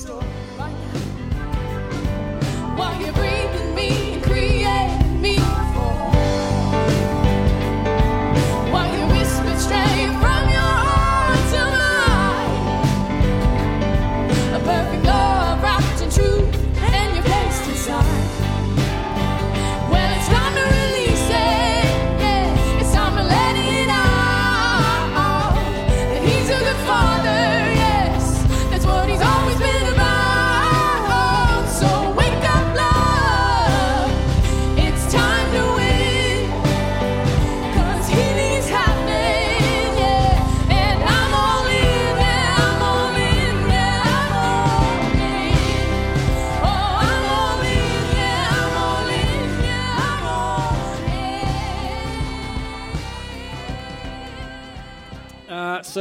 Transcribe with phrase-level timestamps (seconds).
[0.00, 0.59] story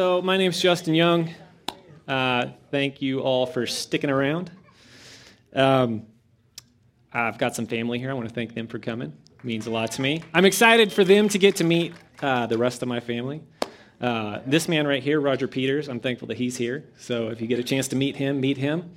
[0.09, 1.30] so, my name's Justin Young.
[2.08, 4.49] Uh, thank you all for sticking around.
[5.54, 6.07] Um,
[7.13, 8.10] I've got some family here.
[8.10, 9.13] I want to thank them for coming.
[9.38, 10.24] It means a lot to me.
[10.34, 11.93] I'm excited for them to get to meet
[12.24, 13.43] uh, the rest of my family.
[14.01, 16.85] Uh, this man right here, Roger Peters, I'm thankful that he's here.
[16.98, 18.91] So, if you get a chance to meet him, meet him.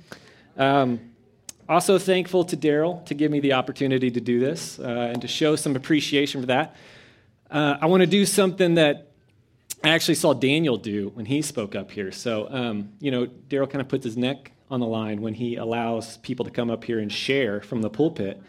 [0.57, 0.99] Um,
[1.69, 5.27] also, thankful to Daryl to give me the opportunity to do this uh, and to
[5.27, 6.75] show some appreciation for that.
[7.51, 9.12] Uh, I want to do something that
[9.83, 12.11] I actually saw Daniel do when he spoke up here.
[12.11, 15.57] So, um, you know, Daryl kind of puts his neck on the line when he
[15.57, 18.41] allows people to come up here and share from the pulpit.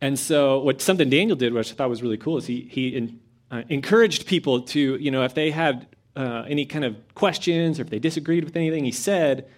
[0.00, 2.88] And so, what something Daniel did, which I thought was really cool, is he he
[2.88, 7.78] in, uh, encouraged people to, you know, if they had uh, any kind of questions
[7.78, 9.48] or if they disagreed with anything he said,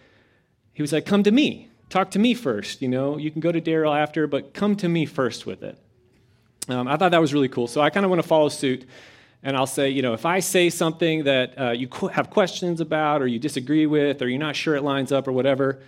[0.75, 2.83] he was like, "Come to me, talk to me first.
[2.83, 5.79] You know, you can go to Daryl after, but come to me first with it."
[6.69, 7.67] Um, I thought that was really cool.
[7.67, 8.85] So I kind of want to follow suit.
[9.43, 12.81] And I'll say, you know, if I say something that uh, you qu- have questions
[12.81, 15.79] about or you disagree with or you're not sure it lines up or whatever,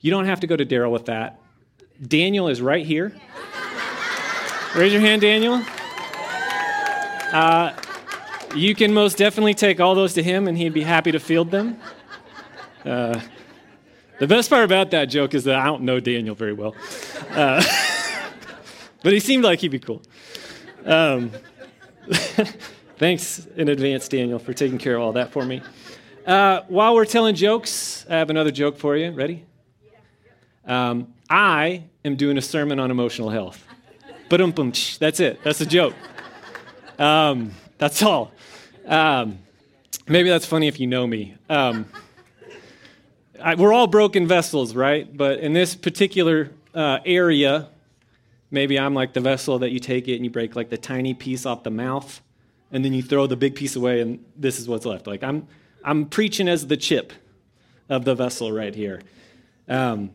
[0.00, 1.40] you don't have to go to Daryl with that.
[2.06, 3.16] Daniel is right here.
[4.76, 5.62] Raise your hand, Daniel.
[7.32, 7.72] Uh,
[8.54, 11.50] you can most definitely take all those to him and he'd be happy to field
[11.50, 11.78] them.
[12.84, 13.20] Uh,
[14.18, 16.74] the best part about that joke is that I don't know Daniel very well.
[17.30, 17.62] Uh,
[19.02, 20.02] but he seemed like he'd be cool.
[20.84, 21.32] Um,
[22.98, 25.62] thanks in advance, Daniel, for taking care of all that for me.
[26.26, 29.10] Uh, while we're telling jokes, I have another joke for you.
[29.12, 29.44] Ready?
[30.66, 33.64] Um, I am doing a sermon on emotional health.
[34.98, 35.42] That's it.
[35.42, 35.94] That's a joke.
[36.98, 38.32] Um, that's all.
[38.86, 39.38] Um,
[40.06, 41.34] maybe that's funny if you know me.
[41.48, 41.86] Um,
[43.42, 45.16] I, we're all broken vessels, right?
[45.16, 47.68] But in this particular uh, area,
[48.50, 51.14] maybe I'm like the vessel that you take it and you break like the tiny
[51.14, 52.20] piece off the mouth,
[52.70, 55.06] and then you throw the big piece away, and this is what's left.
[55.06, 55.46] Like I'm,
[55.84, 57.12] I'm preaching as the chip
[57.88, 59.02] of the vessel right here.
[59.68, 60.10] Um,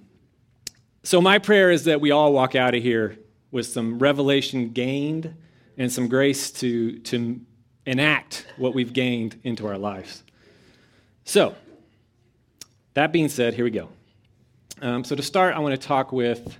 [1.04, 3.18] so my prayer is that we all walk out of here
[3.52, 5.36] with some revelation gained
[5.78, 7.42] and some grace to, to
[7.86, 10.24] enact what we've gained into our lives.
[11.26, 11.56] So,
[12.94, 13.90] that being said, here we go.
[14.82, 16.58] Um, so to start, I want to talk with,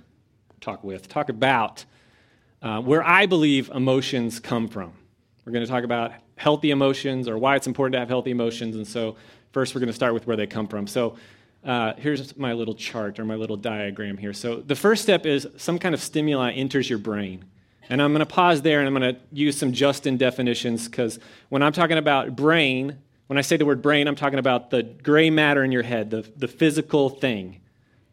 [0.60, 1.84] talk with, talk about
[2.62, 4.94] uh, where I believe emotions come from.
[5.44, 8.76] We're going to talk about healthy emotions or why it's important to have healthy emotions.
[8.76, 9.16] And so,
[9.52, 10.86] first, we're going to start with where they come from.
[10.86, 11.16] So,
[11.64, 14.32] uh, here's my little chart or my little diagram here.
[14.32, 17.44] So, the first step is some kind of stimuli enters your brain.
[17.90, 21.18] And I'm going to pause there and I'm going to use some Justin definitions because
[21.50, 24.82] when I'm talking about brain, when I say the word brain, I'm talking about the
[24.82, 27.60] gray matter in your head, the, the physical thing,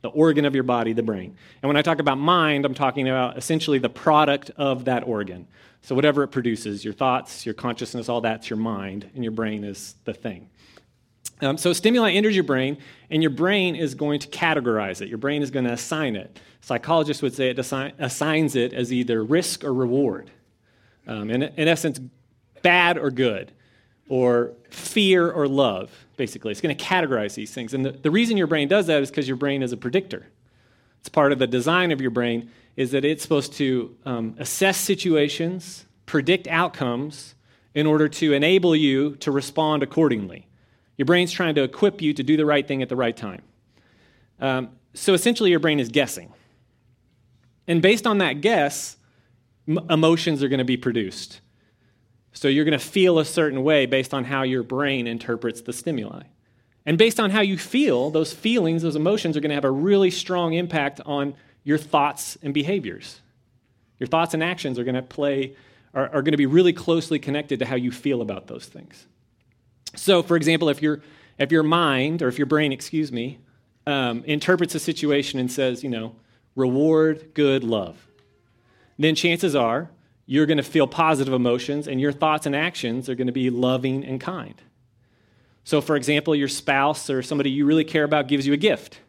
[0.01, 1.35] the organ of your body, the brain.
[1.61, 5.47] And when I talk about mind, I'm talking about essentially the product of that organ.
[5.81, 9.63] So, whatever it produces, your thoughts, your consciousness, all that's your mind, and your brain
[9.63, 10.49] is the thing.
[11.41, 12.77] Um, so, stimuli enters your brain,
[13.09, 15.09] and your brain is going to categorize it.
[15.09, 16.39] Your brain is going to assign it.
[16.61, 20.29] Psychologists would say it assign, assigns it as either risk or reward.
[21.07, 21.99] Um, in, in essence,
[22.61, 23.51] bad or good,
[24.07, 26.51] or fear or love, basically.
[26.51, 27.73] It's going to categorize these things.
[27.73, 30.27] And the, the reason your brain does that is because your brain is a predictor.
[30.99, 34.77] It's part of the design of your brain is that it's supposed to um, assess
[34.77, 37.35] situations, predict outcomes,
[37.73, 40.47] in order to enable you to respond accordingly.
[40.97, 43.41] Your brain's trying to equip you to do the right thing at the right time.
[44.39, 46.33] Um, so essentially, your brain is guessing.
[47.67, 48.97] And based on that guess,
[49.67, 51.39] m- emotions are going to be produced.
[52.33, 55.73] So you're going to feel a certain way based on how your brain interprets the
[55.73, 56.23] stimuli.
[56.85, 59.71] And based on how you feel, those feelings, those emotions are going to have a
[59.71, 63.21] really strong impact on your thoughts and behaviors.
[63.99, 65.55] Your thoughts and actions are going to play,
[65.93, 69.05] are, are going to be really closely connected to how you feel about those things.
[69.95, 71.01] So, for example, if, your
[71.37, 73.39] if your mind, or if your brain, excuse me,
[73.85, 76.15] um, interprets a situation and says, you know,
[76.55, 78.07] reward, good, love,
[78.97, 79.89] then chances are
[80.25, 83.49] you're going to feel positive emotions and your thoughts and actions are going to be
[83.49, 84.61] loving and kind.
[85.63, 88.99] So, for example, your spouse or somebody you really care about gives you a gift.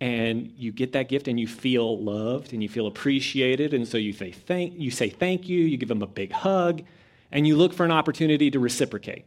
[0.00, 3.72] And you get that gift and you feel loved and you feel appreciated.
[3.72, 6.82] And so you say thank, you say thank you, you give them a big hug,
[7.30, 9.24] and you look for an opportunity to reciprocate.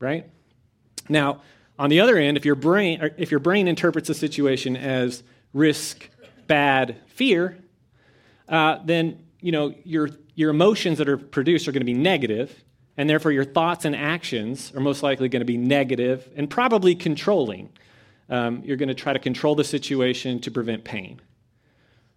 [0.00, 0.28] Right?
[1.08, 1.42] Now,
[1.78, 5.22] on the other end, if your brain, if your brain interprets a situation as
[5.54, 6.08] risk,
[6.46, 7.58] bad, fear,
[8.48, 12.64] uh, then you know your, your emotions that are produced are going to be negative,
[12.96, 16.94] and therefore your thoughts and actions are most likely going to be negative and probably
[16.94, 17.70] controlling.
[18.30, 21.20] Um, you're going to try to control the situation to prevent pain.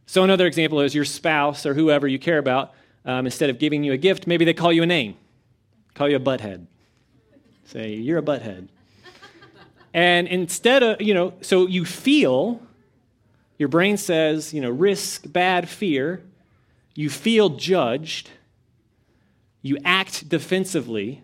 [0.06, 2.74] So, another example is your spouse or whoever you care about,
[3.04, 5.18] um, instead of giving you a gift, maybe they call you a name,
[5.94, 6.68] call you a butthead.
[7.65, 8.68] Say, you're a butthead.
[9.94, 12.62] And instead of, you know, so you feel,
[13.57, 16.24] your brain says, you know, risk, bad, fear.
[16.95, 18.30] You feel judged.
[19.62, 21.21] You act defensively.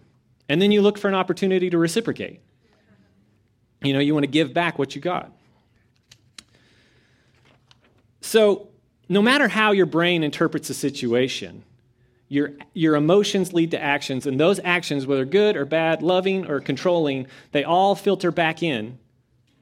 [0.48, 2.42] And then you look for an opportunity to reciprocate.
[3.82, 5.32] You know, you want to give back what you got.
[8.22, 8.68] So,
[9.08, 11.64] no matter how your brain interprets a situation,
[12.28, 16.60] your, your emotions lead to actions, and those actions, whether good or bad, loving or
[16.60, 19.00] controlling, they all filter back in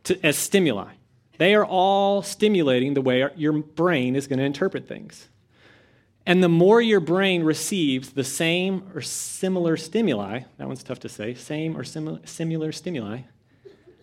[0.03, 0.91] to, as stimuli.
[1.37, 5.29] They are all stimulating the way your brain is going to interpret things.
[6.25, 11.09] And the more your brain receives the same or similar stimuli, that one's tough to
[11.09, 13.21] say, same or similar, similar stimuli,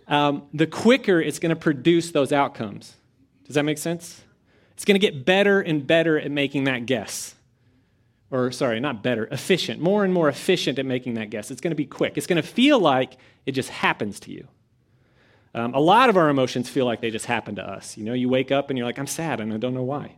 [0.08, 2.96] um, the quicker it's going to produce those outcomes.
[3.44, 4.22] Does that make sense?
[4.72, 7.34] It's going to get better and better at making that guess.
[8.30, 11.50] Or, sorry, not better, efficient, more and more efficient at making that guess.
[11.50, 12.16] It's going to be quick.
[12.16, 13.16] It's going to feel like
[13.46, 14.48] it just happens to you.
[15.54, 17.96] Um, a lot of our emotions feel like they just happen to us.
[17.96, 20.16] You know, you wake up and you're like, I'm sad and I don't know why.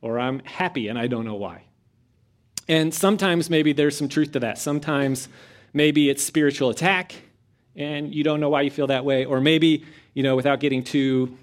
[0.00, 1.62] Or I'm happy and I don't know why.
[2.68, 4.58] And sometimes maybe there's some truth to that.
[4.58, 5.28] Sometimes
[5.72, 7.14] maybe it's spiritual attack
[7.76, 9.24] and you don't know why you feel that way.
[9.24, 9.84] Or maybe,
[10.14, 11.36] you know, without getting too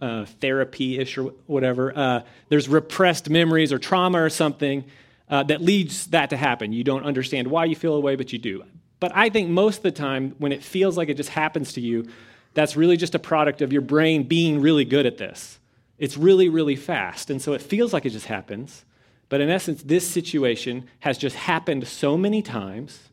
[0.00, 4.84] uh, therapy ish or whatever, uh, there's repressed memories or trauma or something
[5.28, 6.72] uh, that leads that to happen.
[6.72, 8.64] You don't understand why you feel a way, but you do.
[9.00, 11.80] But I think most of the time, when it feels like it just happens to
[11.80, 12.08] you,
[12.54, 15.58] that's really just a product of your brain being really good at this.
[15.98, 17.30] It's really, really fast.
[17.30, 18.84] And so it feels like it just happens.
[19.28, 23.08] But in essence, this situation has just happened so many times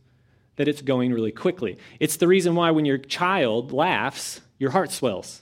[0.56, 1.77] that it's going really quickly.
[2.00, 5.42] It's the reason why when your child laughs, your heart swells.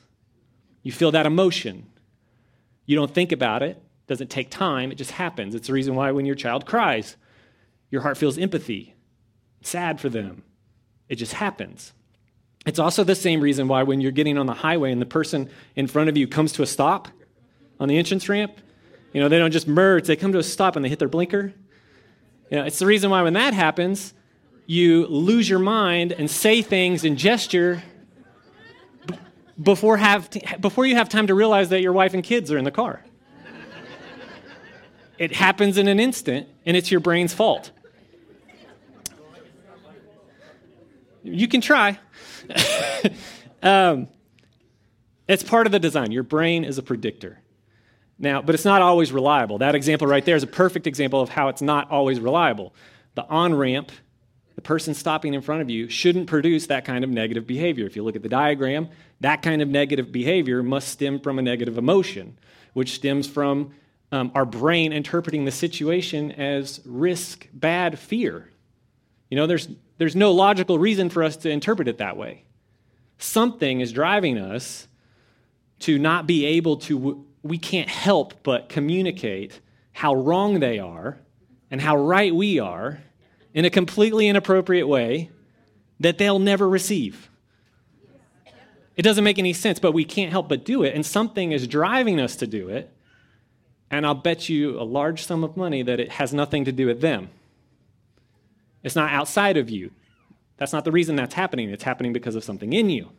[0.83, 1.87] You feel that emotion.
[2.85, 5.53] You don't think about it, it doesn't take time, it just happens.
[5.55, 7.17] It's the reason why when your child cries,
[7.91, 8.95] your heart feels empathy,
[9.61, 10.43] sad for them.
[11.07, 11.93] It just happens.
[12.65, 15.49] It's also the same reason why when you're getting on the highway and the person
[15.75, 17.07] in front of you comes to a stop
[17.79, 18.53] on the entrance ramp,
[19.13, 21.07] you know, they don't just merge, they come to a stop and they hit their
[21.07, 21.53] blinker.
[22.51, 24.13] You know, it's the reason why when that happens,
[24.69, 27.81] you lose your mind and say things and gesture
[29.07, 29.15] b-
[29.59, 32.57] before, have t- before you have time to realize that your wife and kids are
[32.59, 33.03] in the car.
[35.17, 37.71] It happens in an instant, and it's your brain's fault.
[41.23, 41.97] You can try.
[43.63, 44.07] um,
[45.27, 46.11] it's part of the design.
[46.11, 47.41] Your brain is a predictor.
[48.19, 49.57] Now, but it's not always reliable.
[49.57, 52.75] That example right there is a perfect example of how it's not always reliable.
[53.15, 53.91] The on ramp
[54.59, 57.85] the person stopping in front of you shouldn't produce that kind of negative behavior.
[57.85, 58.89] If you look at the diagram,
[59.21, 62.37] that kind of negative behavior must stem from a negative emotion,
[62.73, 63.73] which stems from
[64.11, 68.49] um, our brain interpreting the situation as risk, bad, fear.
[69.29, 72.43] You know, there's, there's no logical reason for us to interpret it that way.
[73.17, 74.89] Something is driving us
[75.79, 79.61] to not be able to, we can't help but communicate
[79.93, 81.17] how wrong they are
[81.71, 82.99] and how right we are
[83.53, 85.31] in a completely inappropriate way
[85.99, 87.29] that they'll never receive.
[88.95, 90.93] It doesn't make any sense, but we can't help but do it.
[90.93, 92.93] And something is driving us to do it.
[93.89, 96.85] And I'll bet you a large sum of money that it has nothing to do
[96.85, 97.29] with them.
[98.83, 99.91] It's not outside of you.
[100.57, 101.69] That's not the reason that's happening.
[101.69, 103.09] It's happening because of something in you.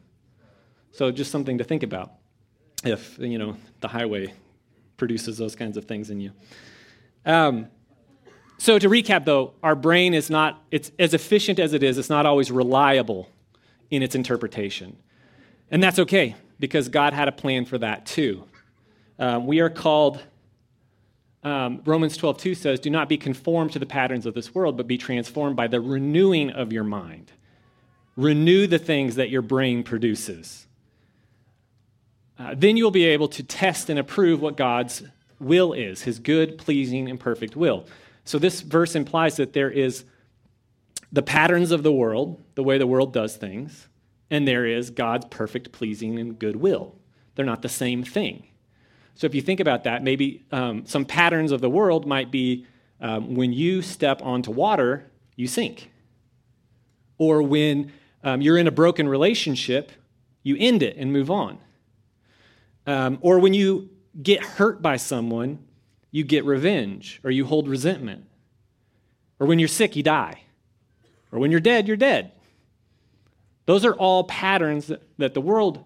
[0.93, 2.13] So just something to think about
[2.85, 4.35] if, you know, the highway
[4.97, 6.33] produces those kinds of things in you.
[7.25, 7.69] Um,
[8.61, 12.11] so to recap though, our brain is not, it's as efficient as it is, it's
[12.11, 13.31] not always reliable
[13.91, 14.99] in its interpretation.
[15.71, 18.45] And that's okay, because God had a plan for that too.
[19.19, 20.23] Um, we are called,
[21.43, 24.77] um, Romans 12, 2 says, do not be conformed to the patterns of this world,
[24.77, 27.33] but be transformed by the renewing of your mind.
[28.17, 30.67] Renew the things that your brain produces.
[32.41, 35.03] uh, then you'll be able to test and approve what God's
[35.39, 37.85] will is, his good, pleasing, and perfect will.
[38.25, 40.05] So this verse implies that there is
[41.13, 43.89] the patterns of the world, the way the world does things,
[44.31, 46.95] and there is God's perfect, pleasing, and good will.
[47.35, 48.47] They're not the same thing.
[49.15, 52.67] So if you think about that, maybe um, some patterns of the world might be
[53.01, 55.91] um, when you step onto water, you sink.
[57.19, 59.93] Or when um, you're in a broken relationship,
[60.43, 61.59] you end it and move on.
[62.87, 63.91] Um, or when you
[64.23, 65.65] get hurt by someone,
[66.11, 68.27] you get revenge or you hold resentment.
[69.39, 70.43] Or when you're sick, you die.
[71.33, 72.33] Or when you're dead, you're dead.
[73.67, 75.85] Those are all patterns that, that the world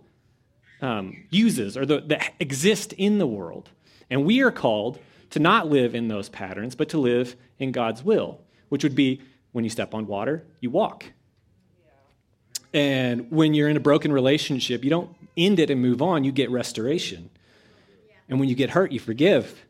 [0.80, 3.70] um, uses or the, that exist in the world.
[4.10, 4.98] And we are called
[5.30, 9.20] to not live in those patterns, but to live in God's will, which would be
[9.52, 11.04] when you step on water, you walk.
[12.72, 16.32] And when you're in a broken relationship, you don't end it and move on, you
[16.32, 17.30] get restoration.
[18.28, 19.64] And when you get hurt, you forgive.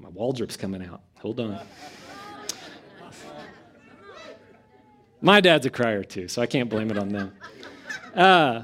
[0.00, 1.02] My wall drip's coming out.
[1.18, 1.60] Hold on.
[5.20, 7.32] My dad's a crier too, so I can't blame it on them.
[8.14, 8.62] Uh,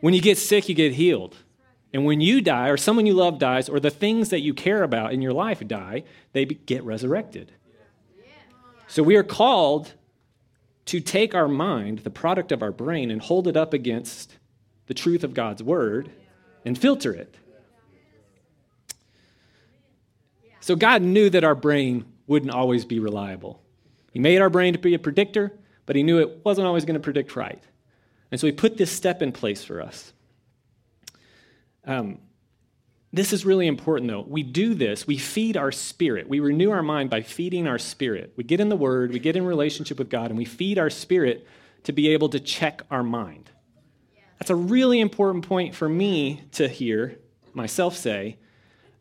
[0.00, 1.36] when you get sick, you get healed.
[1.92, 4.82] And when you die, or someone you love dies, or the things that you care
[4.82, 7.52] about in your life die, they get resurrected.
[8.86, 9.94] So we are called
[10.86, 14.38] to take our mind, the product of our brain, and hold it up against
[14.86, 16.10] the truth of God's word
[16.64, 17.34] and filter it.
[20.68, 23.62] So God knew that our brain wouldn't always be reliable.
[24.12, 26.92] He made our brain to be a predictor, but he knew it wasn't always going
[26.92, 27.62] to predict right.
[28.30, 30.12] And so he put this step in place for us.
[31.86, 32.18] Um,
[33.14, 34.26] this is really important, though.
[34.28, 36.28] We do this, we feed our spirit.
[36.28, 38.34] We renew our mind by feeding our spirit.
[38.36, 40.90] We get in the Word, we get in relationship with God, and we feed our
[40.90, 41.46] spirit
[41.84, 43.50] to be able to check our mind.
[44.38, 47.18] That's a really important point for me to hear
[47.54, 48.36] myself say,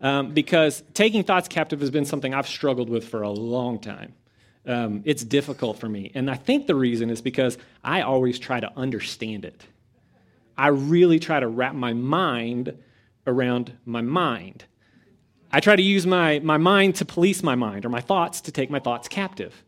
[0.01, 4.13] um, because taking thoughts captive has been something I've struggled with for a long time.
[4.65, 6.11] Um, it's difficult for me.
[6.13, 9.65] And I think the reason is because I always try to understand it.
[10.57, 12.77] I really try to wrap my mind
[13.25, 14.65] around my mind.
[15.51, 18.51] I try to use my, my mind to police my mind or my thoughts to
[18.51, 19.63] take my thoughts captive.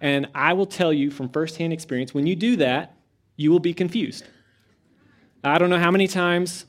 [0.00, 2.96] And I will tell you from firsthand experience when you do that,
[3.36, 4.24] you will be confused.
[5.44, 6.66] I don't know how many times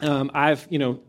[0.00, 1.00] um, I've, you know,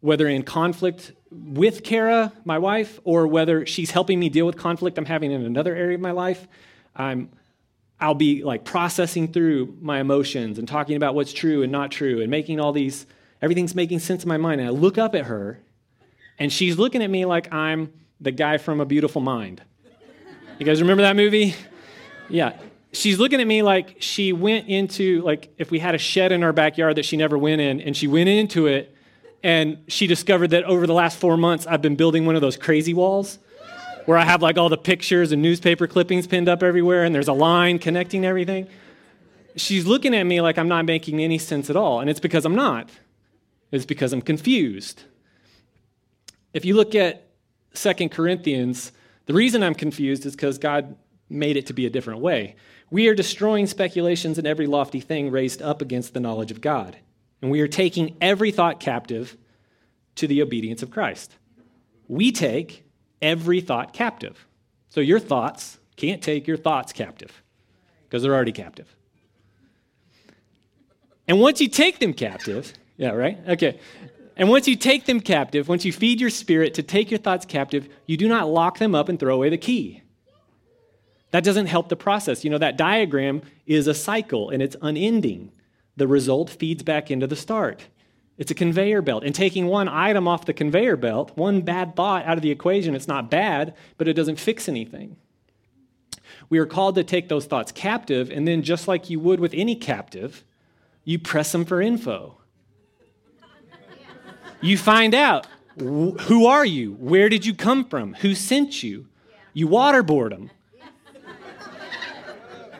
[0.00, 4.96] whether in conflict with Kara, my wife, or whether she's helping me deal with conflict
[4.96, 6.46] I'm having in another area of my life,
[6.94, 7.30] I'm,
[8.00, 12.20] I'll be like processing through my emotions and talking about what's true and not true
[12.20, 13.06] and making all these,
[13.42, 14.60] everything's making sense in my mind.
[14.60, 15.60] And I look up at her,
[16.38, 19.62] and she's looking at me like I'm the guy from A Beautiful Mind.
[20.58, 21.54] You guys remember that movie?
[22.28, 22.56] Yeah.
[22.92, 26.42] She's looking at me like she went into, like, if we had a shed in
[26.42, 28.94] our backyard that she never went in, and she went into it
[29.42, 32.56] and she discovered that over the last four months, I've been building one of those
[32.56, 33.38] crazy walls
[34.06, 37.28] where I have like all the pictures and newspaper clippings pinned up everywhere, and there's
[37.28, 38.66] a line connecting everything.
[39.56, 42.44] She's looking at me like I'm not making any sense at all, and it's because
[42.44, 42.88] I'm not.
[43.70, 45.02] It's because I'm confused.
[46.54, 47.26] If you look at
[47.74, 48.92] Second Corinthians,
[49.26, 50.96] the reason I'm confused is because God
[51.28, 52.56] made it to be a different way.
[52.90, 56.96] We are destroying speculations and every lofty thing raised up against the knowledge of God.
[57.40, 59.36] And we are taking every thought captive
[60.16, 61.36] to the obedience of Christ.
[62.08, 62.84] We take
[63.22, 64.46] every thought captive.
[64.88, 67.42] So your thoughts can't take your thoughts captive
[68.04, 68.94] because they're already captive.
[71.26, 73.38] And once you take them captive, yeah, right?
[73.48, 73.78] Okay.
[74.36, 77.44] And once you take them captive, once you feed your spirit to take your thoughts
[77.44, 80.02] captive, you do not lock them up and throw away the key.
[81.30, 82.44] That doesn't help the process.
[82.44, 85.52] You know, that diagram is a cycle and it's unending
[85.98, 87.86] the result feeds back into the start.
[88.38, 89.24] It's a conveyor belt.
[89.24, 92.94] And taking one item off the conveyor belt, one bad thought out of the equation,
[92.94, 95.16] it's not bad, but it doesn't fix anything.
[96.48, 99.52] We are called to take those thoughts captive, and then, just like you would with
[99.54, 100.44] any captive,
[101.04, 102.38] you press them for info.
[104.60, 105.46] You find out
[105.78, 106.94] who are you?
[106.94, 108.14] Where did you come from?
[108.14, 109.06] Who sent you?
[109.52, 110.50] You waterboard them.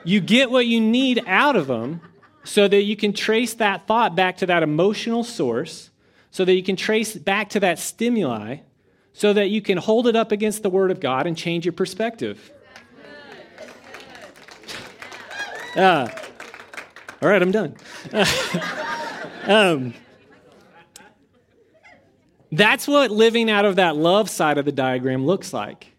[0.05, 2.01] You get what you need out of them,
[2.49, 5.91] so that you can trace that thought back to that emotional source,
[6.31, 8.57] so that you can trace back to that stimuli,
[9.13, 11.75] so that you can hold it up against the Word of God and change your
[11.75, 12.51] perspective.
[15.77, 16.09] Uh,
[17.21, 17.77] all right, I'm done.
[19.45, 19.93] um,
[22.51, 25.93] that's what living out of that love side of the diagram looks like.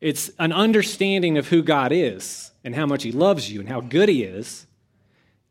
[0.00, 3.80] It's an understanding of who God is and how much He loves you and how
[3.80, 4.65] good He is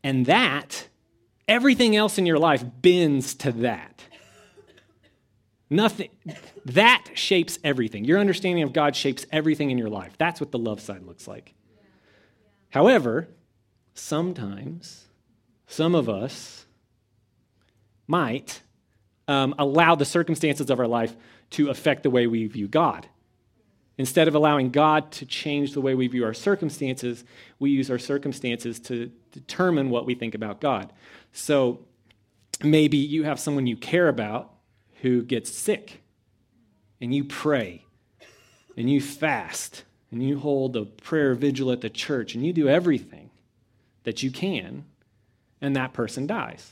[0.06, 0.88] And that,
[1.48, 4.04] everything else in your life bends to that.
[5.68, 6.10] Nothing,
[6.64, 8.06] that shapes everything.
[8.06, 10.16] Your understanding of God shapes everything in your life.
[10.20, 11.56] That's what the love side looks like.
[12.70, 13.30] However,
[13.96, 15.06] sometimes
[15.66, 16.68] some of us
[18.06, 18.62] might
[19.28, 21.16] um, allow the circumstances of our life
[21.50, 23.08] to affect the way we view God.
[23.98, 27.24] Instead of allowing God to change the way we view our circumstances,
[27.60, 30.92] we use our circumstances to determine what we think about God.
[31.32, 31.80] So
[32.62, 34.52] maybe you have someone you care about
[35.02, 36.02] who gets sick,
[37.00, 37.86] and you pray,
[38.76, 42.68] and you fast, and you hold a prayer vigil at the church, and you do
[42.68, 43.30] everything
[44.04, 44.86] that you can,
[45.62, 46.72] and that person dies.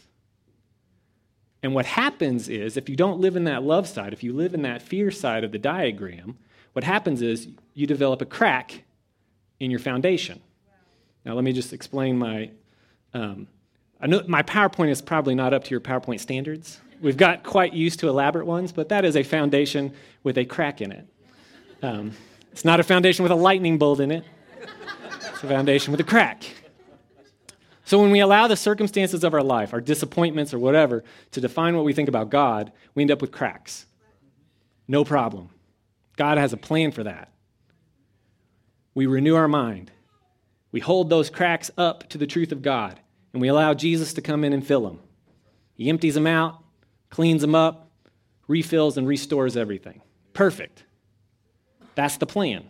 [1.61, 4.53] And what happens is, if you don't live in that love side, if you live
[4.53, 6.37] in that fear side of the diagram,
[6.73, 8.83] what happens is you develop a crack
[9.59, 10.41] in your foundation.
[11.25, 12.51] Now, let me just explain my.
[13.13, 13.47] Um,
[14.01, 16.81] I know my PowerPoint is probably not up to your PowerPoint standards.
[17.01, 20.81] We've got quite used to elaborate ones, but that is a foundation with a crack
[20.81, 21.07] in it.
[21.81, 22.11] Um,
[22.51, 24.23] it's not a foundation with a lightning bolt in it,
[24.61, 26.43] it's a foundation with a crack.
[27.85, 31.75] So when we allow the circumstances of our life, our disappointments or whatever, to define
[31.75, 33.85] what we think about God, we end up with cracks.
[34.87, 35.49] No problem.
[36.15, 37.29] God has a plan for that.
[38.93, 39.91] We renew our mind.
[40.71, 42.99] We hold those cracks up to the truth of God,
[43.31, 44.99] and we allow Jesus to come in and fill them.
[45.75, 46.63] He empties them out,
[47.09, 47.91] cleans them up,
[48.47, 50.01] refills, and restores everything.
[50.33, 50.83] Perfect.
[51.95, 52.65] That's the plan.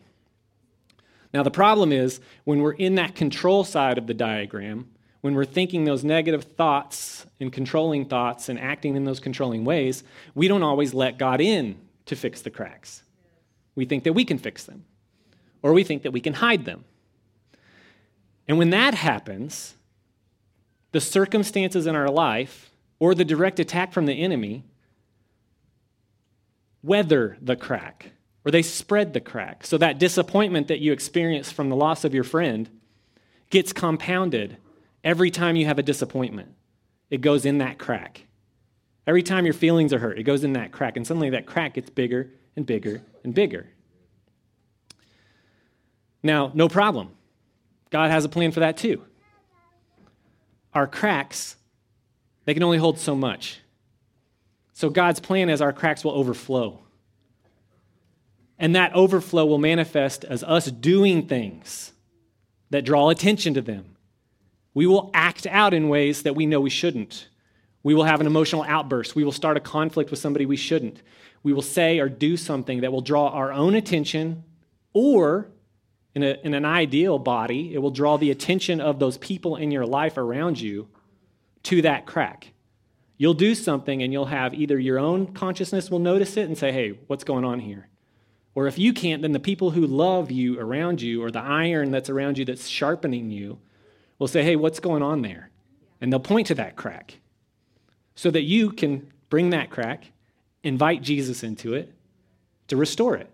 [1.33, 4.89] Now, the problem is when we're in that control side of the diagram,
[5.21, 10.03] when we're thinking those negative thoughts and controlling thoughts and acting in those controlling ways,
[10.35, 13.03] we don't always let God in to fix the cracks.
[13.75, 14.85] We think that we can fix them,
[15.61, 16.85] or we think that we can hide them.
[18.47, 19.75] And when that happens,
[20.91, 24.63] the circumstances in our life or the direct attack from the enemy
[26.83, 28.11] weather the crack
[28.45, 29.65] or they spread the crack.
[29.65, 32.69] So that disappointment that you experience from the loss of your friend
[33.49, 34.57] gets compounded
[35.03, 36.53] every time you have a disappointment.
[37.09, 38.25] It goes in that crack.
[39.05, 40.97] Every time your feelings are hurt, it goes in that crack.
[40.97, 43.67] And suddenly that crack gets bigger and bigger and bigger.
[46.21, 47.09] Now, no problem.
[47.89, 49.03] God has a plan for that too.
[50.73, 51.55] Our cracks,
[52.45, 53.59] they can only hold so much.
[54.73, 56.79] So God's plan is our cracks will overflow.
[58.57, 61.91] And that overflow will manifest as us doing things
[62.69, 63.97] that draw attention to them.
[64.73, 67.27] We will act out in ways that we know we shouldn't.
[67.83, 69.15] We will have an emotional outburst.
[69.15, 71.01] We will start a conflict with somebody we shouldn't.
[71.43, 74.43] We will say or do something that will draw our own attention,
[74.93, 75.49] or
[76.15, 79.71] in, a, in an ideal body, it will draw the attention of those people in
[79.71, 80.87] your life around you
[81.63, 82.53] to that crack.
[83.17, 86.71] You'll do something and you'll have either your own consciousness will notice it and say,
[86.71, 87.87] hey, what's going on here?
[88.55, 91.89] Or if you can't, then the people who love you around you, or the iron
[91.91, 93.59] that's around you that's sharpening you,
[94.19, 95.49] will say, hey, what's going on there?
[95.99, 97.19] And they'll point to that crack
[98.15, 100.11] so that you can bring that crack,
[100.63, 101.93] invite Jesus into it
[102.67, 103.29] to restore it.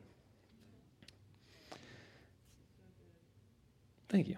[4.10, 4.38] Thank you.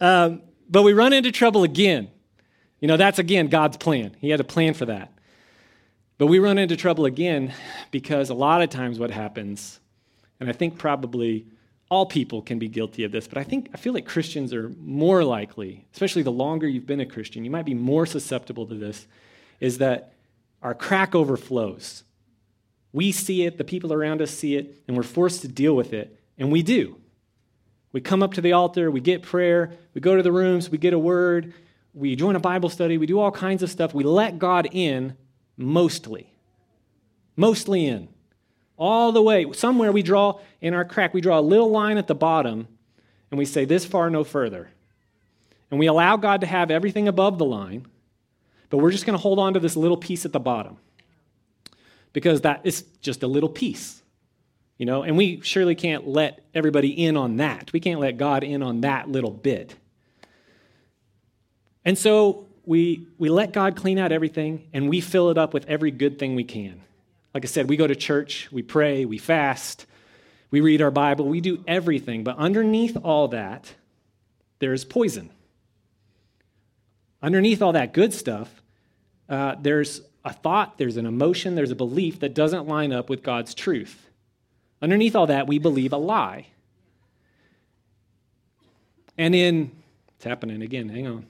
[0.00, 2.10] um, but we run into trouble again.
[2.78, 4.14] You know, that's again God's plan.
[4.20, 5.12] He had a plan for that.
[6.18, 7.54] But we run into trouble again
[7.90, 9.80] because a lot of times what happens,
[10.38, 11.46] and I think probably
[11.90, 14.68] all people can be guilty of this, but I think I feel like Christians are
[14.78, 18.74] more likely, especially the longer you've been a Christian, you might be more susceptible to
[18.74, 19.06] this,
[19.58, 20.12] is that
[20.62, 22.04] our crack overflows.
[22.92, 25.92] We see it, the people around us see it, and we're forced to deal with
[25.92, 26.96] it, and we do.
[27.92, 30.78] We come up to the altar, we get prayer, we go to the rooms, we
[30.78, 31.54] get a word,
[31.92, 33.94] we join a Bible study, we do all kinds of stuff.
[33.94, 35.16] We let God in
[35.56, 36.32] mostly.
[37.36, 38.08] Mostly in.
[38.76, 39.46] All the way.
[39.52, 42.68] Somewhere we draw, in our crack, we draw a little line at the bottom
[43.30, 44.70] and we say, This far, no further.
[45.70, 47.86] And we allow God to have everything above the line,
[48.70, 50.78] but we're just going to hold on to this little piece at the bottom
[52.12, 54.02] because that is just a little piece.
[54.78, 57.70] You know, and we surely can't let everybody in on that.
[57.72, 59.74] We can't let God in on that little bit.
[61.84, 65.66] And so we, we let God clean out everything and we fill it up with
[65.66, 66.80] every good thing we can.
[67.34, 69.86] Like I said, we go to church, we pray, we fast,
[70.50, 72.24] we read our Bible, we do everything.
[72.24, 73.74] But underneath all that,
[74.58, 75.30] there's poison.
[77.22, 78.59] Underneath all that good stuff,
[79.30, 83.22] uh, there's a thought, there's an emotion, there's a belief that doesn't line up with
[83.22, 84.10] God's truth.
[84.82, 86.48] Underneath all that, we believe a lie.
[89.16, 89.70] And in
[90.16, 90.88] It's happening again.
[90.88, 91.26] Hang on.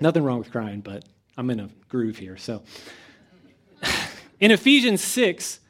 [0.00, 1.04] Nothing wrong with crying, but
[1.36, 2.36] I'm in a groove here.
[2.36, 2.62] So,
[4.40, 5.60] in Ephesians 6,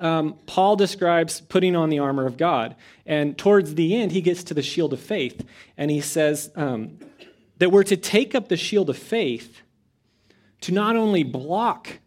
[0.00, 2.76] um, Paul describes putting on the armor of God.
[3.06, 5.44] And towards the end, he gets to the shield of faith.
[5.76, 6.98] And he says um,
[7.58, 9.62] that we're to take up the shield of faith
[10.62, 12.00] to not only block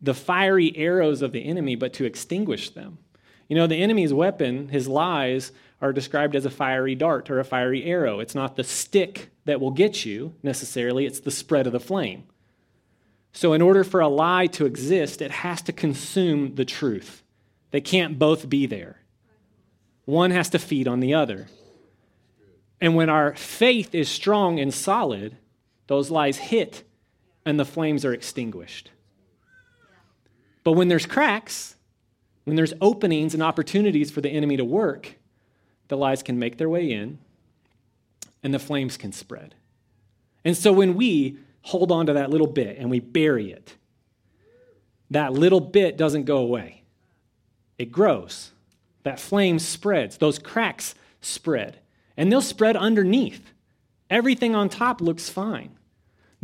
[0.00, 2.98] the fiery arrows of the enemy, but to extinguish them.
[3.48, 7.44] You know, the enemy's weapon, his lies, are described as a fiery dart or a
[7.44, 8.20] fiery arrow.
[8.20, 12.24] It's not the stick that will get you necessarily, it's the spread of the flame.
[13.32, 17.22] So, in order for a lie to exist, it has to consume the truth.
[17.72, 19.00] They can't both be there.
[20.04, 21.48] One has to feed on the other.
[22.80, 25.36] And when our faith is strong and solid,
[25.86, 26.84] those lies hit
[27.44, 28.90] and the flames are extinguished.
[30.62, 31.76] But when there's cracks,
[32.44, 35.16] when there's openings and opportunities for the enemy to work,
[35.88, 37.18] the lies can make their way in
[38.42, 39.54] and the flames can spread.
[40.44, 43.76] And so when we hold on to that little bit and we bury it,
[45.10, 46.82] that little bit doesn't go away.
[47.78, 48.52] It grows.
[49.02, 50.18] That flame spreads.
[50.18, 51.78] Those cracks spread.
[52.16, 53.52] And they'll spread underneath.
[54.10, 55.76] Everything on top looks fine.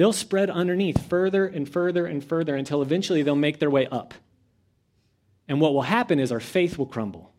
[0.00, 4.14] They'll spread underneath further and further and further until eventually they'll make their way up.
[5.46, 7.34] And what will happen is our faith will crumble.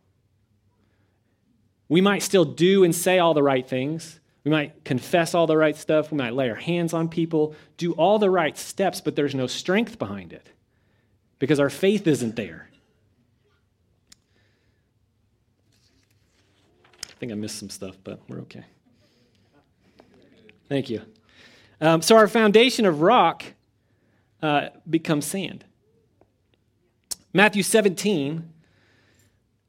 [1.90, 4.20] We might still do and say all the right things.
[4.44, 6.12] We might confess all the right stuff.
[6.12, 9.48] We might lay our hands on people, do all the right steps, but there's no
[9.48, 10.48] strength behind it
[11.40, 12.70] because our faith isn't there.
[17.10, 18.66] I think I missed some stuff, but we're okay.
[20.70, 21.02] Thank you.
[21.82, 23.44] Um, so our foundation of rock
[24.42, 25.66] uh, becomes sand.
[27.34, 28.48] Matthew 17,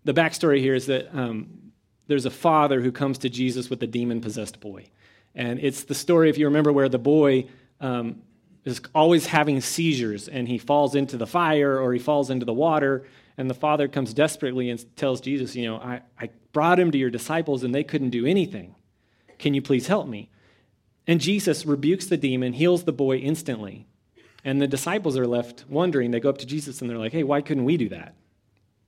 [0.05, 1.72] the backstory here is that um,
[2.09, 4.90] there's a father who comes to Jesus with a demon possessed boy.
[5.35, 7.46] And it's the story, if you remember, where the boy
[7.81, 8.20] um,
[8.64, 12.53] is always having seizures and he falls into the fire or he falls into the
[12.53, 13.07] water.
[13.38, 16.98] And the father comes desperately and tells Jesus, You know, I, I brought him to
[16.98, 18.75] your disciples and they couldn't do anything.
[19.38, 20.29] Can you please help me?
[21.06, 23.86] And Jesus rebukes the demon, heals the boy instantly.
[24.44, 26.10] And the disciples are left wondering.
[26.10, 28.14] They go up to Jesus and they're like, hey, why couldn't we do that?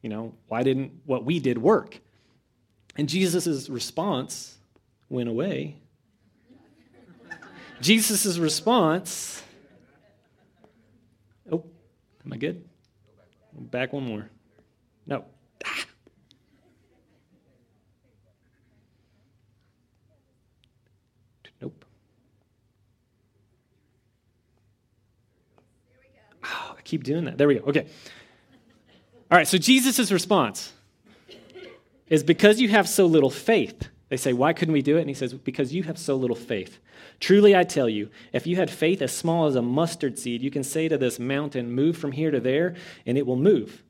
[0.02, 2.00] You know, why didn't what we did work?
[2.96, 4.58] And Jesus' response
[5.08, 5.76] went away.
[7.80, 9.42] Jesus' response,
[11.50, 11.64] oh,
[12.24, 12.64] am I good?
[13.52, 14.30] Back one more.
[15.06, 15.24] No.
[15.64, 15.84] Ah.
[21.60, 21.84] Nope.
[26.44, 27.38] Oh, I keep doing that.
[27.38, 27.66] There we go.
[27.66, 27.86] Okay.
[29.30, 30.72] All right, so Jesus' response
[32.08, 33.88] is because you have so little faith.
[34.08, 35.00] They say, Why couldn't we do it?
[35.00, 36.78] And he says, Because you have so little faith.
[37.20, 40.50] Truly, I tell you, if you had faith as small as a mustard seed, you
[40.50, 43.82] can say to this mountain, Move from here to there, and it will move.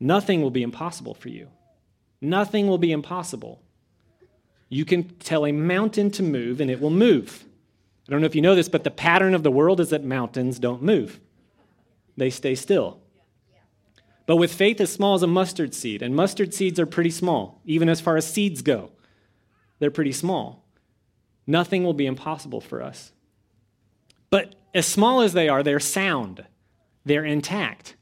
[0.00, 1.48] Nothing will be impossible for you.
[2.20, 3.62] Nothing will be impossible.
[4.68, 7.44] You can tell a mountain to move, and it will move.
[8.08, 10.04] I don't know if you know this, but the pattern of the world is that
[10.04, 11.20] mountains don't move,
[12.16, 13.00] they stay still.
[14.26, 17.60] But with faith as small as a mustard seed, and mustard seeds are pretty small,
[17.64, 18.90] even as far as seeds go,
[19.78, 20.64] they're pretty small.
[21.46, 23.12] Nothing will be impossible for us.
[24.30, 26.44] But as small as they are, they're sound,
[27.04, 27.96] they're intact.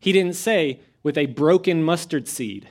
[0.00, 2.68] He didn't say, with a broken mustard seed,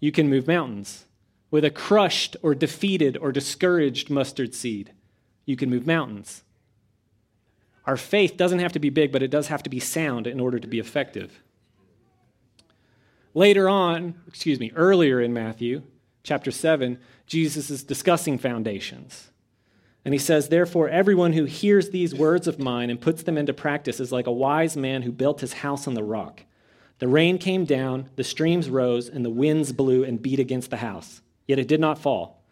[0.00, 1.06] you can move mountains.
[1.50, 4.92] With a crushed or defeated or discouraged mustard seed,
[5.44, 6.44] you can move mountains.
[7.86, 10.40] Our faith doesn't have to be big, but it does have to be sound in
[10.40, 11.42] order to be effective.
[13.34, 15.82] Later on, excuse me, earlier in Matthew
[16.22, 19.30] chapter 7, Jesus is discussing foundations.
[20.04, 23.52] And he says, Therefore, everyone who hears these words of mine and puts them into
[23.52, 26.44] practice is like a wise man who built his house on the rock.
[26.98, 30.76] The rain came down, the streams rose, and the winds blew and beat against the
[30.78, 31.20] house.
[31.46, 32.44] Yet it did not fall,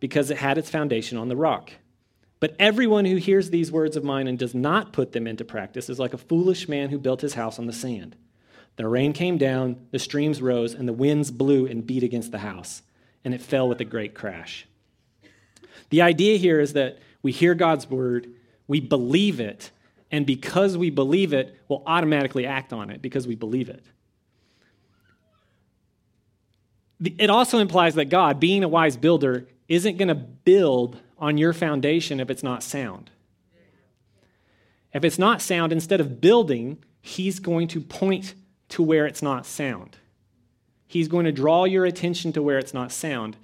[0.00, 1.72] because it had its foundation on the rock.
[2.38, 5.88] But everyone who hears these words of mine and does not put them into practice
[5.88, 8.14] is like a foolish man who built his house on the sand.
[8.76, 12.38] The rain came down, the streams rose, and the winds blew and beat against the
[12.38, 12.82] house,
[13.24, 14.66] and it fell with a great crash.
[15.88, 18.28] The idea here is that we hear God's word,
[18.66, 19.70] we believe it,
[20.10, 23.84] and because we believe it, we'll automatically act on it because we believe it.
[27.18, 31.52] It also implies that God, being a wise builder, isn't going to build on your
[31.52, 33.10] foundation if it's not sound.
[34.92, 38.34] If it's not sound, instead of building, He's going to point
[38.70, 39.96] to where it's not sound.
[40.88, 43.36] He's going to draw your attention to where it's not sound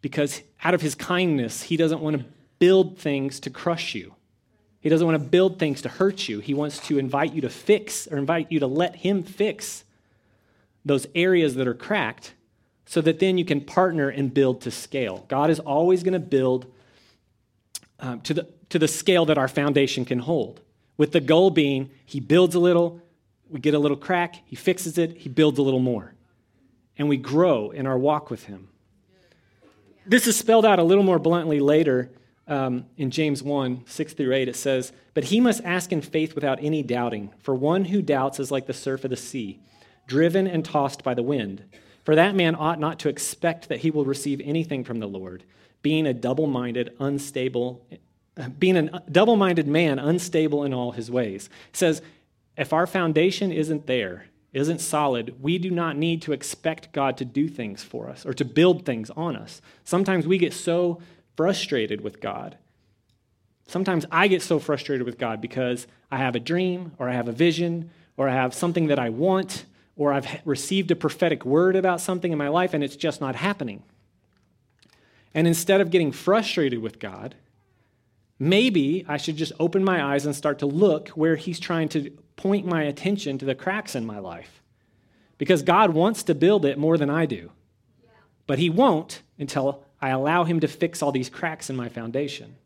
[0.00, 2.24] because out of his kindness, he doesn't want to
[2.58, 4.14] build things to crush you.
[4.80, 6.40] He doesn't want to build things to hurt you.
[6.40, 9.84] He wants to invite you to fix or invite you to let Him fix
[10.84, 12.34] those areas that are cracked
[12.86, 15.26] so that then you can partner and build to scale.
[15.28, 16.66] God is always going to build
[18.00, 20.60] um, to, the, to the scale that our foundation can hold,
[20.96, 23.00] with the goal being He builds a little,
[23.48, 26.14] we get a little crack, He fixes it, He builds a little more.
[26.96, 28.68] And we grow in our walk with Him.
[30.06, 32.10] This is spelled out a little more bluntly later
[32.48, 34.48] um, in James 1 6 through 8.
[34.48, 38.40] It says, But he must ask in faith without any doubting, for one who doubts
[38.40, 39.60] is like the surf of the sea,
[40.06, 41.64] driven and tossed by the wind.
[42.04, 45.44] For that man ought not to expect that he will receive anything from the Lord,
[45.82, 47.86] being a double minded, unstable,
[48.36, 51.48] uh, being a double minded man, unstable in all his ways.
[51.72, 52.02] Says,
[52.56, 57.24] if our foundation isn't there, isn't solid, we do not need to expect God to
[57.24, 59.62] do things for us or to build things on us.
[59.84, 61.00] Sometimes we get so
[61.36, 62.58] frustrated with God.
[63.66, 67.28] Sometimes I get so frustrated with God because I have a dream or I have
[67.28, 69.64] a vision or I have something that I want
[69.96, 73.36] or I've received a prophetic word about something in my life and it's just not
[73.36, 73.84] happening.
[75.34, 77.36] And instead of getting frustrated with God,
[78.38, 82.10] maybe I should just open my eyes and start to look where He's trying to
[82.36, 84.62] point my attention to the cracks in my life.
[85.38, 87.52] Because God wants to build it more than I do.
[88.46, 92.56] But He won't until I allow Him to fix all these cracks in my foundation.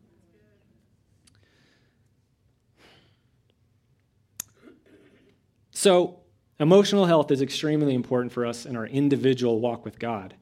[5.70, 6.20] So,
[6.58, 10.34] emotional health is extremely important for us in our individual walk with God.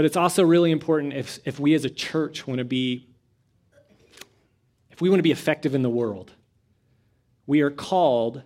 [0.00, 3.06] But it's also really important if, if we as a church want to be,
[4.90, 6.32] if we want to be effective in the world
[7.46, 8.40] we are called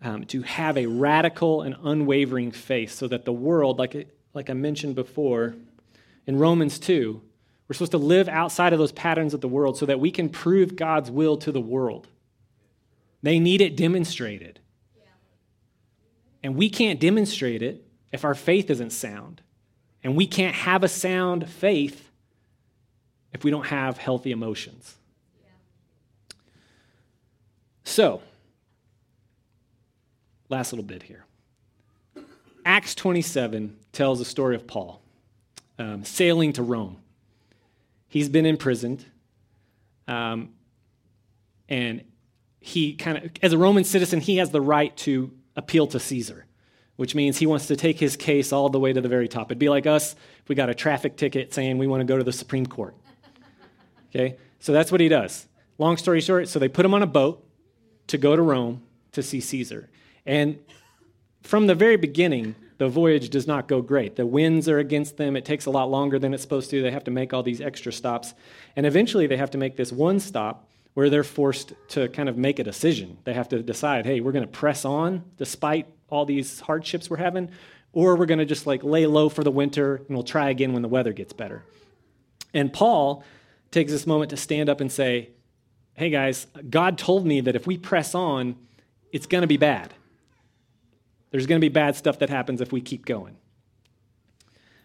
[0.00, 4.54] um, to have a radical and unwavering faith so that the world, like, like I
[4.54, 5.56] mentioned before
[6.26, 7.20] in Romans 2,
[7.68, 10.30] we're supposed to live outside of those patterns of the world so that we can
[10.30, 12.08] prove God's will to the world.
[13.22, 14.58] They need it demonstrated.
[16.42, 19.42] And we can't demonstrate it if our faith isn't sound.
[20.04, 22.10] And we can't have a sound faith
[23.32, 24.96] if we don't have healthy emotions.
[27.84, 28.22] So,
[30.48, 31.24] last little bit here.
[32.64, 35.02] Acts 27 tells the story of Paul
[35.78, 36.98] um, sailing to Rome.
[38.08, 39.04] He's been imprisoned,
[40.06, 40.50] um,
[41.68, 42.04] and
[42.60, 46.46] he kind of, as a Roman citizen, he has the right to appeal to Caesar,
[46.96, 49.48] which means he wants to take his case all the way to the very top.
[49.48, 52.18] It'd be like us if we got a traffic ticket saying we want to go
[52.18, 52.94] to the Supreme Court.
[54.14, 55.48] Okay, so that's what he does.
[55.78, 57.48] Long story short, so they put him on a boat
[58.08, 59.88] to go to Rome to see Caesar.
[60.26, 60.58] And
[61.42, 64.16] from the very beginning, the voyage does not go great.
[64.16, 65.36] The winds are against them.
[65.36, 66.82] It takes a lot longer than it's supposed to.
[66.82, 68.34] They have to make all these extra stops.
[68.76, 72.36] And eventually, they have to make this one stop where they're forced to kind of
[72.36, 73.18] make a decision.
[73.24, 77.16] They have to decide hey, we're going to press on despite all these hardships we're
[77.16, 77.50] having,
[77.94, 80.74] or we're going to just like lay low for the winter and we'll try again
[80.74, 81.64] when the weather gets better.
[82.52, 83.24] And Paul
[83.70, 85.30] takes this moment to stand up and say,
[85.94, 88.56] hey guys, God told me that if we press on,
[89.10, 89.94] it's going to be bad.
[91.30, 93.36] There's going to be bad stuff that happens if we keep going.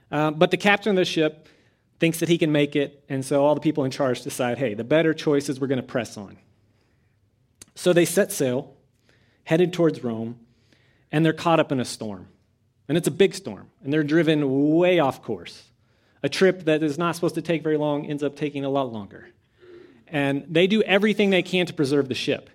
[0.09, 1.49] Uh, but the captain of the ship
[1.99, 4.73] thinks that he can make it, and so all the people in charge decide hey,
[4.73, 6.37] the better choice is we're going to press on.
[7.75, 8.73] So they set sail,
[9.43, 10.39] headed towards Rome,
[11.11, 12.27] and they're caught up in a storm.
[12.87, 15.63] And it's a big storm, and they're driven way off course.
[16.23, 18.91] A trip that is not supposed to take very long ends up taking a lot
[18.91, 19.27] longer
[20.09, 22.49] and they do everything they can to preserve the ship.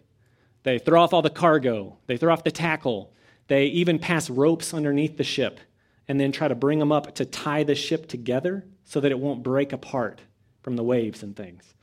[0.62, 3.12] They throw off all the cargo, they throw off the tackle,
[3.48, 5.60] they even pass ropes underneath the ship
[6.08, 9.18] and then try to bring them up to tie the ship together so that it
[9.18, 10.20] won't break apart
[10.62, 11.74] from the waves and things.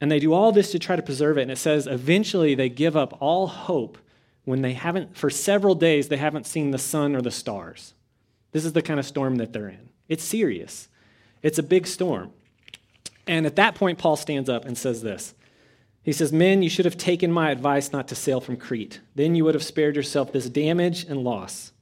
[0.00, 1.42] And they do all this to try to preserve it.
[1.42, 3.98] And it says eventually they give up all hope
[4.44, 7.94] when they haven't, for several days, they haven't seen the sun or the stars.
[8.52, 9.88] This is the kind of storm that they're in.
[10.08, 10.88] It's serious,
[11.42, 12.32] it's a big storm.
[13.26, 15.34] And at that point, Paul stands up and says this.
[16.02, 19.00] He says, Men, you should have taken my advice not to sail from Crete.
[19.14, 21.72] Then you would have spared yourself this damage and loss.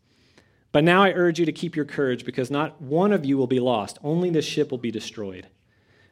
[0.72, 3.46] But now I urge you to keep your courage, because not one of you will
[3.46, 5.48] be lost, only the ship will be destroyed.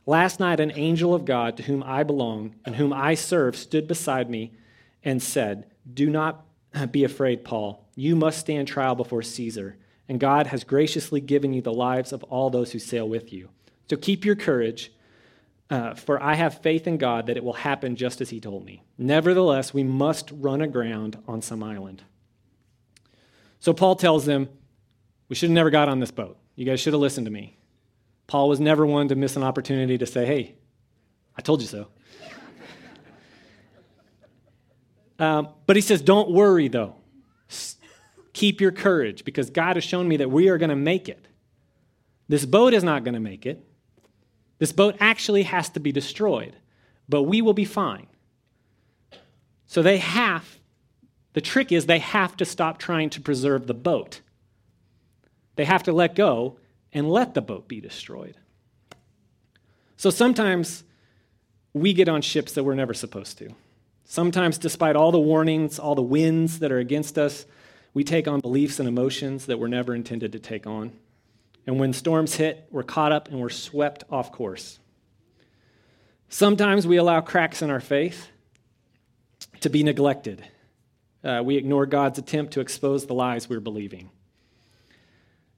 [0.06, 3.87] Last night, an angel of God to whom I belong and whom I serve stood
[3.87, 4.52] beside me
[5.04, 6.44] and said, Do not
[6.90, 7.88] be afraid, Paul.
[7.94, 9.77] You must stand trial before Caesar,
[10.09, 13.48] and God has graciously given you the lives of all those who sail with you.
[13.88, 14.92] So keep your courage
[15.70, 18.64] uh, for I have faith in God that it will happen just as he told
[18.64, 18.83] me.
[18.96, 22.03] Nevertheless, we must run aground on some island.
[23.61, 24.48] So Paul tells them,
[25.29, 26.38] We should have never got on this boat.
[26.55, 27.59] You guys should have listened to me.
[28.27, 30.55] Paul was never one to miss an opportunity to say, hey,
[31.37, 31.88] I told you so.
[35.18, 36.94] Um, but he says, don't worry though.
[38.33, 41.26] Keep your courage because God has shown me that we are going to make it.
[42.28, 43.64] This boat is not going to make it.
[44.59, 46.54] This boat actually has to be destroyed,
[47.09, 48.07] but we will be fine.
[49.66, 50.59] So they have,
[51.33, 54.20] the trick is they have to stop trying to preserve the boat.
[55.57, 56.59] They have to let go
[56.92, 58.37] and let the boat be destroyed.
[59.96, 60.85] So sometimes
[61.72, 63.50] we get on ships that we're never supposed to.
[64.11, 67.44] Sometimes, despite all the warnings, all the winds that are against us,
[67.92, 70.92] we take on beliefs and emotions that we're never intended to take on.
[71.66, 74.79] And when storms hit, we're caught up and we're swept off course.
[76.31, 78.29] Sometimes we allow cracks in our faith
[79.61, 80.42] to be neglected.
[81.23, 84.09] Uh, we ignore God's attempt to expose the lies we're believing.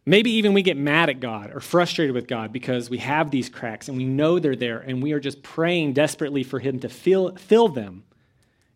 [0.04, 3.48] Maybe even we get mad at God or frustrated with God because we have these
[3.48, 6.88] cracks and we know they're there and we are just praying desperately for Him to
[6.88, 8.02] fill, fill them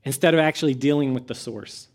[0.05, 1.89] instead of actually dealing with the source.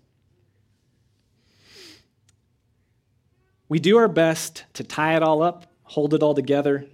[3.67, 6.88] We do our best to tie it all up, hold it all together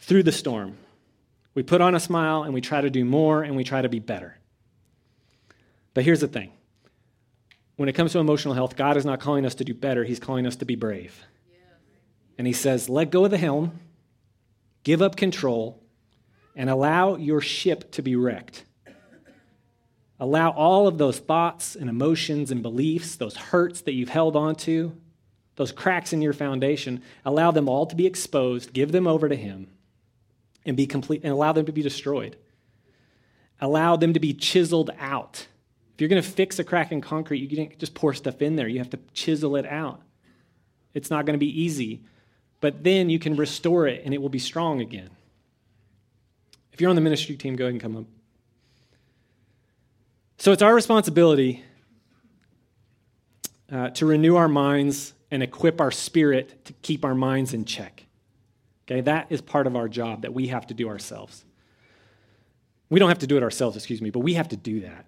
[0.00, 0.76] through the storm.
[1.54, 3.88] We put on a smile and we try to do more and we try to
[3.88, 4.38] be better.
[5.94, 6.52] But here's the thing
[7.76, 10.20] when it comes to emotional health, God is not calling us to do better, He's
[10.20, 11.24] calling us to be brave.
[12.38, 13.78] And He says, let go of the helm,
[14.82, 15.82] give up control,
[16.54, 18.64] and allow your ship to be wrecked.
[20.18, 24.92] Allow all of those thoughts and emotions and beliefs, those hurts that you've held onto,
[25.56, 29.36] those cracks in your foundation, allow them all to be exposed, give them over to
[29.36, 29.68] Him,
[30.64, 32.36] and be complete and allow them to be destroyed.
[33.60, 35.46] Allow them to be chiseled out.
[35.94, 38.56] If you're going to fix a crack in concrete, you can't just pour stuff in
[38.56, 38.68] there.
[38.68, 40.02] You have to chisel it out.
[40.92, 42.02] It's not going to be easy,
[42.60, 45.10] but then you can restore it and it will be strong again.
[46.72, 48.04] If you're on the ministry team, go ahead and come up.
[50.38, 51.64] So it's our responsibility
[53.70, 58.04] uh, to renew our minds and equip our spirit to keep our minds in check.
[58.86, 61.44] Okay, that is part of our job that we have to do ourselves.
[62.88, 65.06] We don't have to do it ourselves, excuse me, but we have to do that.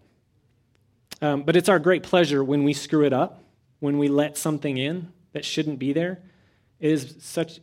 [1.22, 3.42] Um, but it's our great pleasure when we screw it up,
[3.78, 6.20] when we let something in that shouldn't be there.
[6.80, 7.60] It is such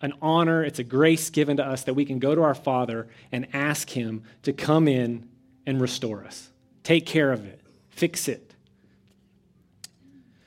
[0.00, 3.08] an honor, it's a grace given to us that we can go to our Father
[3.30, 5.28] and ask Him to come in
[5.64, 6.50] and restore us.
[6.86, 8.54] Take care of it, fix it.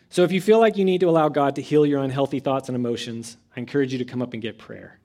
[0.09, 2.69] So if you feel like you need to allow God to heal your unhealthy thoughts
[2.69, 5.01] and emotions, I encourage you to come up and get prayer.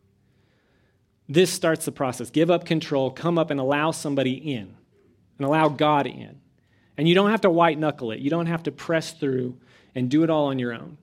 [1.28, 2.30] This starts the process.
[2.30, 4.76] Give up control, come up and allow somebody in,
[5.36, 6.38] and allow God in.
[6.96, 9.58] And you don't have to white knuckle it, you don't have to press through
[9.92, 10.98] and do it all on your own.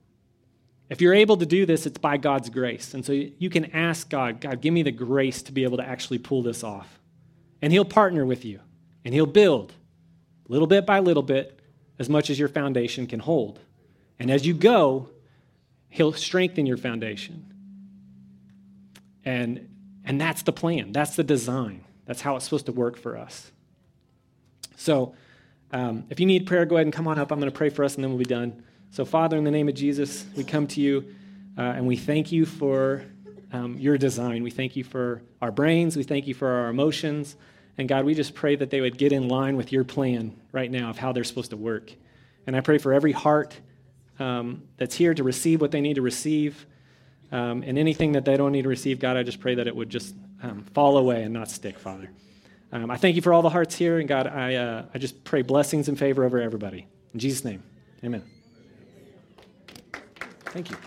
[0.89, 2.93] If you're able to do this, it's by God's grace.
[2.93, 5.85] And so you can ask God, God, give me the grace to be able to
[5.85, 7.01] actually pull this off.
[7.61, 8.61] And He'll partner with you,
[9.03, 9.73] and He'll build
[10.51, 11.59] little bit by little bit,
[11.97, 13.59] as much as your foundation can hold.
[14.19, 15.09] And as you go,
[15.89, 17.53] He'll strengthen your foundation.
[19.25, 19.69] And,
[20.05, 21.83] and that's the plan, that's the design.
[22.05, 23.51] That's how it's supposed to work for us.
[24.75, 25.15] So,
[25.71, 27.31] um, if you need prayer, go ahead and come on up.
[27.31, 28.63] I'm going to pray for us and then we'll be done.
[28.89, 31.15] So, Father, in the name of Jesus, we come to you
[31.57, 33.05] uh, and we thank you for
[33.53, 34.43] um, your design.
[34.43, 35.95] We thank you for our brains.
[35.95, 37.37] We thank you for our emotions.
[37.77, 40.69] And God, we just pray that they would get in line with your plan right
[40.69, 41.91] now of how they're supposed to work.
[42.45, 43.59] And I pray for every heart
[44.19, 46.65] um, that's here to receive what they need to receive.
[47.31, 49.75] Um, and anything that they don't need to receive, God, I just pray that it
[49.75, 52.09] would just um, fall away and not stick, Father.
[52.73, 53.99] Um, I thank you for all the hearts here.
[53.99, 56.87] And God, I, uh, I just pray blessings and favor over everybody.
[57.13, 57.63] In Jesus' name,
[58.03, 58.23] amen.
[60.45, 60.77] Thank you.